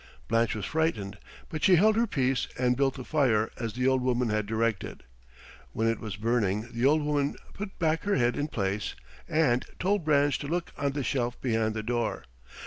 Blanche 0.27 0.55
was 0.55 0.65
frightened, 0.65 1.19
but 1.47 1.63
she 1.63 1.75
held 1.75 1.95
her 1.95 2.07
peace 2.07 2.47
and 2.57 2.75
built 2.75 2.95
the 2.95 3.03
fire 3.03 3.51
as 3.59 3.73
the 3.73 3.87
old 3.87 4.01
woman 4.01 4.31
had 4.31 4.47
directed. 4.47 5.03
When 5.73 5.87
it 5.87 5.99
was 5.99 6.15
burning 6.15 6.69
the 6.71 6.87
old 6.87 7.03
woman 7.03 7.35
put 7.53 7.77
back 7.77 8.05
her 8.05 8.15
head 8.15 8.35
in 8.35 8.47
place, 8.47 8.95
and 9.29 9.63
told 9.77 10.03
Blanche 10.03 10.39
to 10.39 10.47
look 10.47 10.71
on 10.75 10.93
the 10.93 11.03
shelf 11.03 11.39
behind 11.39 11.75
the 11.75 11.83
door. 11.83 12.23